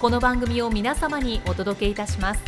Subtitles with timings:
[0.00, 2.40] この番組を皆様にお届けいたします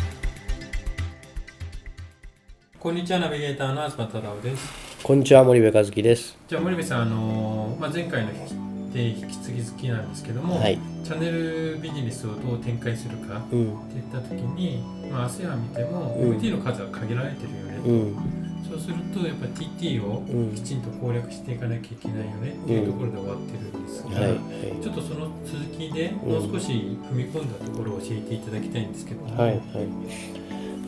[2.81, 6.39] こんにちはナビゲーターの東太郎ですこんにちは森部和樹です。
[6.49, 10.79] じゃあ森部さんあのーまあ、前回の引きで引き継ぎ好きなんですけども、はい。
[11.05, 13.65] チャンネルビジネスをどう展開するかってうん。
[13.67, 18.42] 言った時に、まあ、ASEAN 見てもうん MT の数は限られてるよね、うん。
[18.73, 24.29] そうするとやっぱ TT をうんきちんと攻略していかなきゃいけないよねっていうところで終わってるんですが、はい。
[24.31, 24.83] はい。
[24.83, 29.51] ちょっとその続きでもう少し踏み込んだところを教えていただきたいんですけども、はい。
[29.51, 29.61] はい。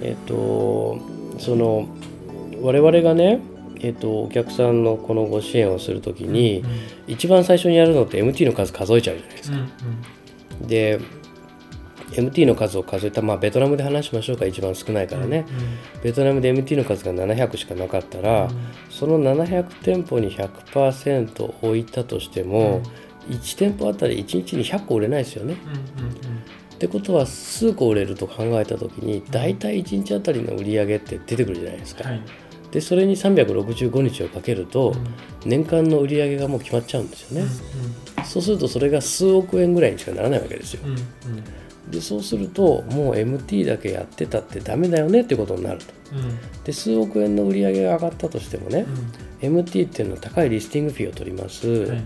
[0.00, 0.98] えっ、と、
[1.38, 1.86] その、
[2.62, 3.40] 我々がね、
[3.80, 6.68] えっ、と、お客さんのこのご支援をするときに、うん
[7.06, 9.58] 一番最初にやるのって MT の数数えちゃうじゃないですか。
[9.58, 11.00] うんで、
[12.12, 15.46] MT の数を数えた、まあ、ベトナムで話しましょうか、一番少ないからね。
[16.02, 18.48] ベトナムで MT の数が700しかなかったら、
[18.90, 22.82] その700店舗に100%置いたとしても、
[23.28, 25.56] 1店舗あたり1日に100個売れないですよね。
[25.98, 26.14] うんうん
[26.74, 32.08] ってことは数個売れると考えた時に大体1日あたりの売り上げって出てくるじゃないですか。
[32.08, 32.20] はい
[32.74, 34.96] でそれに365日をかけると
[35.46, 37.48] 年間の売り上げがもう決まっちゃうんですよね。
[38.24, 40.80] そうするとそれが数億円ぐらいにしかならないわけですよ。
[40.84, 40.98] うんうん
[41.90, 45.86] でそうするともう MT だけやってたってダメだよねってことになると。
[46.12, 46.62] うん。
[46.64, 48.86] で数億円の売り上げが上がったとしてもね、
[49.40, 51.68] MT っていうのは高いリスティングフィーを取ります。
[51.68, 52.04] はい。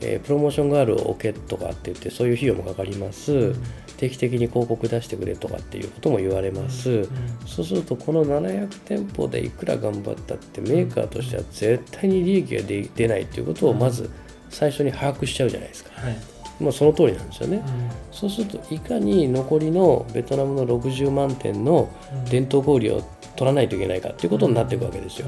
[0.00, 3.54] えープロモーションがあるオケとかって言ってそういう費用もかかります、
[3.96, 7.08] 定期的に広告出してくれとかっていうことも言われます、
[7.46, 14.08] そうするとこの700店舗でいくら頑張ったってメーカーとしては絶対に利益が出出ないっていうことをまず
[14.50, 17.62] 最初に把握しちゃうじゃないですか、はいまあ、その通りなんですよね、
[18.10, 21.88] そうするといかに残りのベトナムの60万店の
[22.30, 23.02] 伝統小売を
[23.36, 25.26] 取らないといけないかっていうことになっていくわけですよ、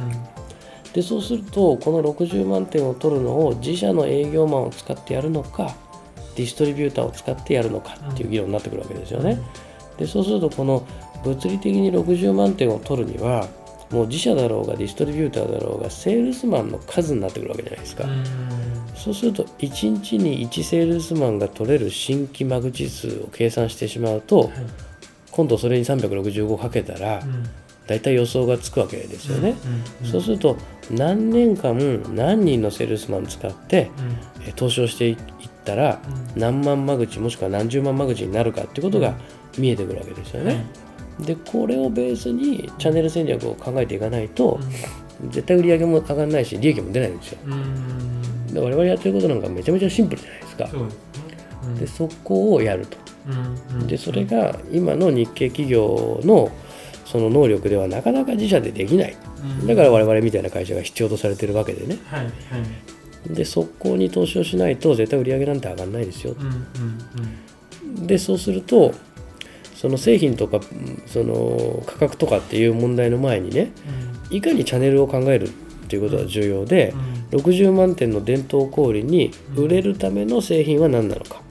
[0.93, 5.77] でそうするとこの60万点を取るのを自社の営業マンを使ってやるのか
[6.35, 9.39] ディストリビューターを使ってやるのかっていう議論になってくるわけですよね。
[9.99, 10.87] でそうするとこの
[11.23, 13.47] 物理的に60万点を取るには
[13.91, 18.05] もう自社だろうがディストリビューターだろうがセールスマンの数になってくるわけじゃないですか。
[19.03, 24.53] そうすると1日に1セールスマンが取れる新規間口数を計算してしまうと、
[25.31, 27.23] 今度それに365かけたら、
[27.87, 29.55] 大体予想がつくわけですよね。
[30.05, 30.59] そうすると
[30.91, 33.91] 何年間何人のセールスマン使って
[34.47, 35.17] え投資をしていっ
[35.65, 35.99] たら
[36.37, 39.15] 何万間口もしくは何十万間口になるかってことが
[39.59, 40.67] 見えてくるわけですよね。
[41.19, 44.61] でこれをベースにチャンネル戦略を考えていかないと
[45.31, 47.39] 絶対売り上げも上がらないし利益も出ないんですよ。
[48.53, 50.69] で我々やってることなんかめちゃめちゃシンプルじゃないですか。
[50.69, 52.97] そうでそこをやると。
[53.73, 56.51] うんでそれが今の日系企業の
[57.05, 59.17] その能力ではなかなか自社でできない。
[59.67, 61.99] だから我々みたいな会社が必要とされてるわけでね。
[62.07, 63.35] はいはい。
[63.35, 66.35] で速攻に投資をしないと絶対売り上げなんて上がらないですよ。
[66.39, 68.95] うんうんでそうすると
[69.75, 73.73] その製品とかうんその価格とかっていう問題の前にね
[74.31, 75.51] いかにチャンネルを考えるっ
[75.89, 76.95] ていうことが重要で
[77.31, 81.43] 60万点の伝統小売に売れるための製品は何なのか。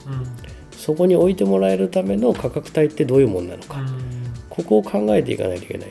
[0.76, 3.80] そこに置いてもらえるための価格帯ってどういうものなのか。
[4.48, 5.88] ここを考えていかないといけない。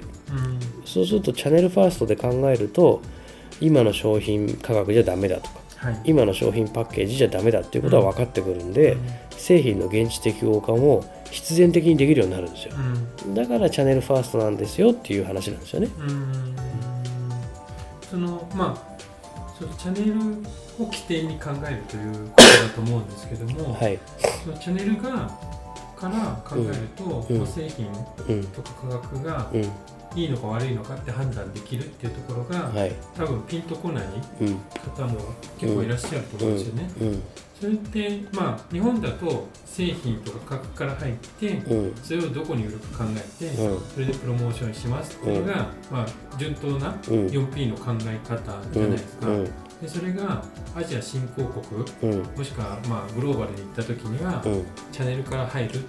[0.85, 3.01] そうするとチャンネルファーストで考えると
[3.61, 6.01] 今の商品価格じゃダメだとかはい。
[6.05, 8.97] 今の商品パッケージじゃダメだっていうことは分かってくるんで、
[9.31, 12.73] 製品の現地適合化も必然的にできるようになるんですよ。
[13.33, 15.89] だからチャンネルファーストなんですよっていう話なんですよね。
[18.09, 18.88] そのまあ
[19.59, 23.99] そのチャンネルを起点に考えるということだと思うんですけども、はい。
[24.45, 25.29] そのチャンネルが
[25.97, 27.37] から考えると、うん。
[27.39, 28.47] まあ製品うん。
[28.47, 29.69] とか価格がうん
[30.15, 32.91] いいのか悪いのかって判断できるっていうところが、はい。
[33.15, 34.05] 多分ピンとこない
[34.41, 34.57] うん。
[34.95, 35.19] 方も
[35.59, 36.91] 結構いらっしゃると思うんですよね。
[37.01, 37.23] うん。
[37.59, 41.95] それってまあ日本だと製品とか価格から入ってうん。
[42.01, 43.81] それをどこに売るか考えてうん。
[43.93, 46.95] それでプロモーションしますっていうのが、まあ、順当なうん。
[47.27, 48.41] 4P の考え方
[48.71, 49.27] じゃないですか。
[49.27, 49.43] うん。
[49.81, 50.43] でそれが
[50.75, 52.23] アジア新興国うん。
[52.37, 54.65] もしくはまあグローバルに行った時には、うん。
[54.91, 55.81] チャンネルから入る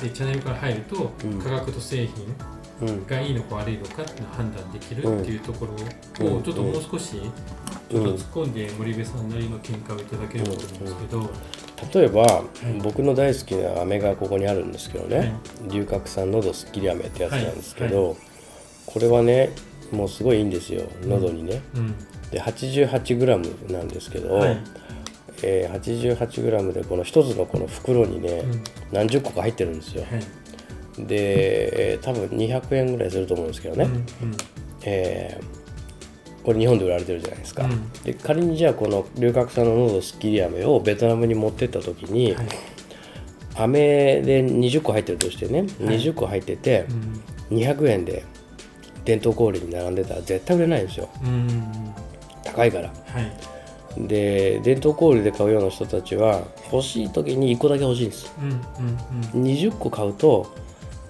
[0.00, 1.38] でチャンネルから入るとうん。
[1.40, 2.34] 価格と製品
[2.82, 3.06] うん。
[3.06, 5.72] がいいのか悪いのかっていうのを判断できるっていうところ
[6.26, 6.36] うん。
[6.38, 12.80] をちょっともう少しちょっと突っ込んで森部さんなりの見解をいただければと思うんですけど、例えば、い。
[12.82, 15.32] 僕の大好きな飴がここにあるんですけどね、はい。
[15.70, 18.16] 龍角散のどすっきり飴ってやつなんですけど、
[18.86, 19.50] これはね
[19.92, 20.82] もうすごいいいんですよ。
[21.04, 21.94] 喉にね、うん。
[22.30, 24.58] で 88g なんですけど、はい
[25.42, 28.64] えー 88g でこの一つのこの袋にね、うん。
[28.92, 30.02] 何十個か入ってるんですよ。
[30.02, 31.06] はい。
[31.06, 34.06] で、えー多分200円ぐらいすると思うんですけどね、うん
[34.84, 35.66] えー
[36.44, 37.92] これ日本で売られてるじゃないですか、うん。
[38.04, 42.46] で仮にじゃあこの龍角散の喉すっきり飴をベトナムに持ってった時に、はい。
[43.56, 46.86] 飴で20個入ってるとしてね、20個入ってて
[47.50, 47.58] うん。
[47.58, 48.24] 200円で
[49.04, 51.08] 伝統小売に並んでたら絶対売れないんですよ。
[51.24, 51.94] うん。
[52.44, 52.88] 高いから。
[52.88, 53.55] はい
[53.98, 58.32] で伝統小売で買うような人たちは欲しい時に1個だけ欲しいんです。
[58.40, 58.50] うん
[59.34, 60.54] うん20個買うと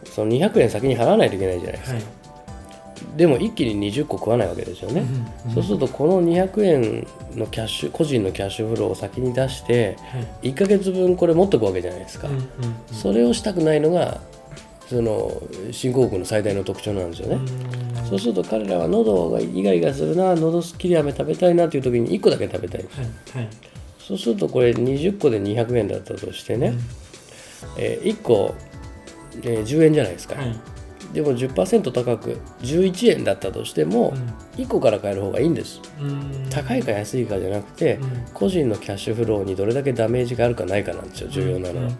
[0.04, 2.04] その200円先に払わないといけないじゃないですか、はい。
[3.16, 5.00] でも一気に20個食わないわけですよね、
[5.46, 10.50] うんそうするとこの200円のキャッシュ個人のキャッシュフローを先に出してはい。
[10.52, 12.44] 1ヶ月分これ持っておくわけじゃないですか、うんうん。
[12.92, 14.20] それをしたくないのが
[14.88, 15.42] その
[15.72, 17.38] 新興国の最大の特徴なんですよね、う
[17.92, 22.84] んそうすると彼らは喉がイガイガするな喉すっきり飴食べたいなという時に1個だけ食べたい。
[22.84, 23.48] はいはい。
[23.98, 26.74] そうするとこれ20個で200円だったとしてね、
[27.76, 28.54] えー1個、
[29.42, 30.56] えー10円じゃないですか、はい。
[31.12, 34.14] でも10%高く11円だったとしても
[34.56, 35.80] 1個から買える方がいいんです。
[36.00, 36.46] うん。
[36.50, 38.24] 高いか安いかじゃなくてうん。
[38.32, 41.90] 個人のキャッシュフローにどれだけダメージがあるかないかなんですよ重要なのは。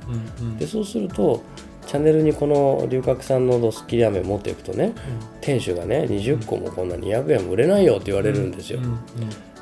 [0.59, 1.43] でそうすると
[1.87, 4.93] チャンネルにこの龍角散のドスッキリ飴持っていくとね
[5.41, 8.81] 店主がね20個もこんな200円も売れないよって言われるんですよ。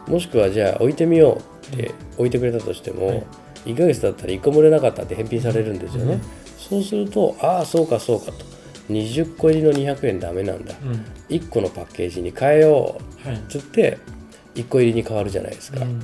[0.09, 1.41] もしくはじゃあ置いてみよ
[1.73, 3.26] うって置いてくれたとしても、はい。
[3.67, 6.21] 1ヶ月だったら1個も売れなかったって返品されるんですよね、うん
[6.69, 8.44] そうするとああそうかそうかと
[8.88, 10.75] 20個入りの200円ダメなんだ。
[10.82, 11.05] うん。
[11.29, 13.99] 1個のパッケージに変えようはいっつって
[14.55, 16.03] 1個入りに変わるじゃないですか、うん。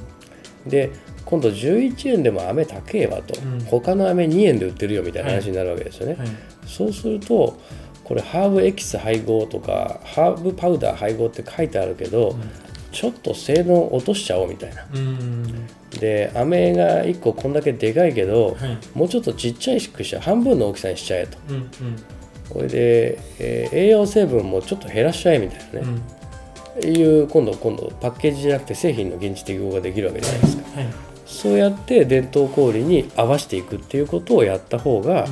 [0.67, 0.91] で
[1.25, 3.61] 今度11円でも飴高えわと、うん。
[3.65, 6.29] 他の飴2円で売ってるよみたいな話になるわけですよね、はい。
[6.67, 7.59] そうすると
[8.05, 12.37] これハーブエキス配合とかハーブパウダー配合って書いてあるけど、
[12.91, 14.85] ちょっと性能落としちゃおうみたいな。
[14.93, 15.67] うん。
[15.91, 18.79] で飴が1個こんだけでかいけど、はい。
[18.95, 20.23] もうちょっとちっちゃいくしちゃう。
[20.23, 21.39] 半分の大きさにしちゃえと。
[21.49, 21.71] うんうん。
[22.49, 26.01] これで、えー栄養成分もちょっと減らしちゃえみたいなね、
[26.79, 30.81] いう今度今度パッケージじゃなくて製品の現地適合ができるわけじゃないですか。
[30.81, 30.87] はい。
[31.31, 35.27] そうやって伝統小売に合わせていくっていうことをやった方が、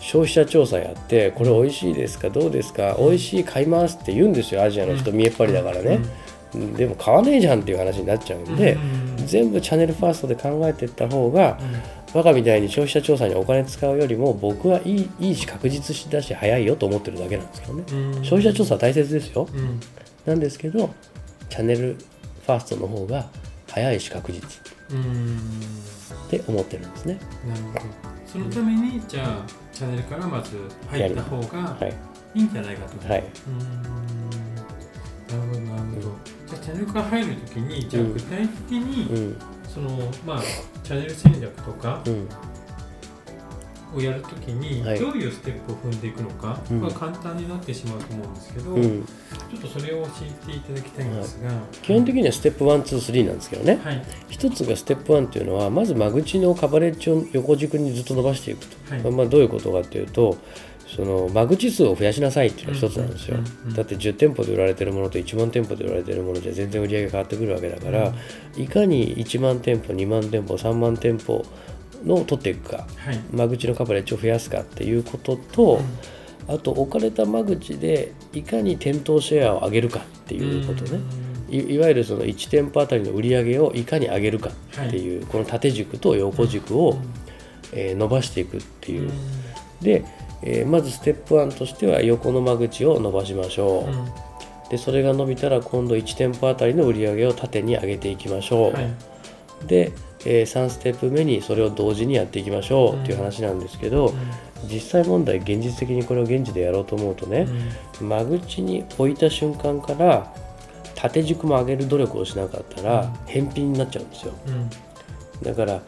[0.00, 6.00] 消費者調査やってこれ美味しいですかどうですか美味しい買いますって言うんですよアジアの人見えっ張りだからね、
[6.76, 8.76] でも買わねえじゃんっていう話になっちゃうんで、
[9.26, 11.56] 全部チャンネルファーストで考えていった方が、
[12.12, 17.84] バカみたいに消費者調査にお金使うよりも僕はいいいいし確実だし早いよと思ってるだけなんですけどね、
[18.24, 19.80] 消費者調査は大切ですよ、うん
[20.26, 20.94] なんですけど
[21.50, 21.96] チャンネル
[22.46, 23.26] ファーストの方が
[23.68, 24.42] 早いし確実。
[24.90, 25.36] うん。
[26.26, 27.18] って思ってるんですね。
[27.48, 27.80] なるほど。
[28.26, 30.56] そのためにじゃあチャンネルからまず
[30.88, 31.94] 入った方がはい。
[32.34, 33.08] いいんじゃないかと。
[33.08, 33.58] はい、うーん。
[34.54, 34.64] な
[35.34, 36.16] るほどなるほど。
[36.46, 39.36] じゃあチャンネルから入るときにじゃあ具体的に、うん。
[39.68, 39.90] その
[40.26, 40.42] まあ
[40.82, 42.28] チャンネル戦略とかうん
[43.96, 44.98] をやるときにはい。
[44.98, 46.80] どういうステップを踏んでいくのかうん。
[46.80, 51.50] が簡単になってしまうと思うんですけど、うん、ちょっとそれを教えていただきたいんですが、
[51.82, 53.80] 基本的にはステップ123なんですけどね。
[53.82, 54.04] はい。
[54.28, 59.12] 一つがステップ1というのはまず間口のカバレッジを横軸にずっと伸ばしていくと、はい。
[59.12, 60.36] まあ、どういうことかというと
[60.94, 63.38] その間口数を増やしなさいっていうのが一つなんですよ、
[63.74, 68.14] だって10店舗で売られてるものと1万店舗で売られてるものじゃ全然売り上げが変わってくるわけだから、
[68.56, 71.44] いかに1万店舗2万店舗3万店舗の
[72.08, 72.86] を取っていくか。
[72.96, 73.20] はい。
[73.32, 75.80] 間口のカバレッジを増やすかっていうことと、
[76.46, 81.00] あと置かれた間口でいかに店頭シェアを上げるかっていうことね、
[81.48, 86.98] いいわゆるその1店舗あたりの売り上げをいかに上げるかっていう、この縦軸と横軸を、
[87.72, 89.10] えー伸ばしていくっていう、
[89.80, 90.04] で、
[90.42, 93.88] えーまずステップ1としては横の間口を伸ばしましょ
[94.68, 99.66] う、でそれが伸びたら今度1店舗あたりの売り上げを縦に上げていきましょう、はい。
[99.66, 99.92] で、
[100.24, 104.14] え3ステップ目にそれを同時にやっていきましょうっていう話なんですけど、
[104.70, 107.46] 実際問題現実的にこれを現地でやろうと思うとね、
[108.00, 110.32] 間口に置いた瞬間から
[110.94, 114.32] 縦軸も上げる努力をしなかったら返品になっちゃうんですよ、
[115.42, 115.82] だから、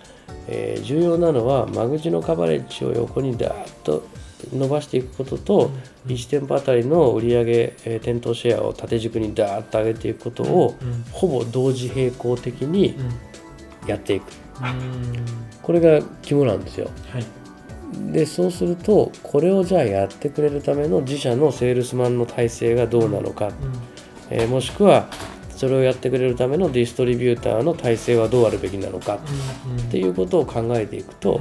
[0.48, 4.06] えー、重要なのは間口のカバレッジを横にダーッと
[4.52, 5.70] 伸ばしていくことと、
[6.06, 7.44] うん、1店舗あたりの売上、
[7.84, 11.04] えー、店頭シェアを縦軸にダーッと上げていくことを、うん。
[11.10, 12.94] ほぼ同時並行的に
[13.86, 14.24] やっていく、
[15.62, 16.90] これが肝なんですよ。
[17.10, 17.24] はい。
[18.12, 23.54] でそうするとこれをじゃあやってくれるための自社のセールスマンの体制がどうなのか、うん、
[24.30, 25.08] えー、もしくは
[25.50, 29.20] それをやってくれるためのディストリビューターの体制はどうあるべきなのか、
[29.88, 31.40] っていうことを考えていくと、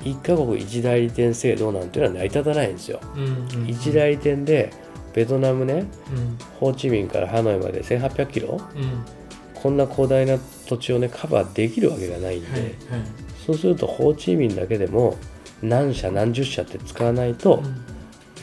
[0.00, 3.00] 1カ国1代理店制度なんていうのは成り立たないんですよ。
[3.16, 3.30] うんうん。
[3.30, 4.70] うん、1代理店で
[5.14, 9.04] ベトナムね、うん、ホーチミンからハノイまで1800キロ、うん、
[9.62, 12.72] こんな広大な土地をねカバーできるわけがないんで、はいはい、
[13.44, 15.16] そうするとホーチミンだけでも
[15.62, 17.84] 何社何十社って使わないと、うん、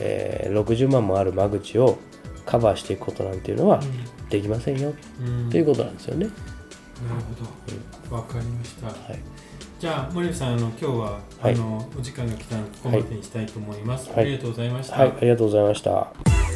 [0.00, 1.98] えー、60万もある間口を
[2.44, 3.80] カバーしていくことなんていうのは
[4.28, 4.94] できませんよ、
[5.50, 6.26] ということなんですよね。
[6.26, 6.34] なる
[8.08, 8.86] ほど、わ、かりました。
[8.86, 9.36] はい。
[9.78, 16.55] じゃあ森部さんあの今日は、はい、あのお時間が来たのでここまでにしたいと思います、はい、ありがとうございました、はい、ありがとうございました